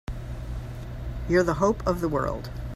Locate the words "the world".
2.01-2.49